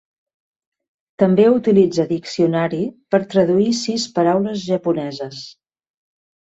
[1.23, 2.81] També utilitza "diccionari"
[3.13, 5.49] per traduir sis paraules japoneses.